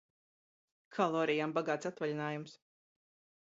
Kalorijām 0.97 1.53
bagāts 1.59 1.89
atvaļinājums... 1.91 2.57